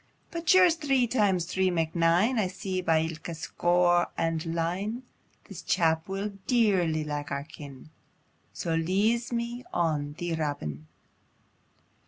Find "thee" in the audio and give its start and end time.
10.13-10.33